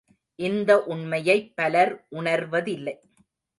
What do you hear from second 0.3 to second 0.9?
இந்த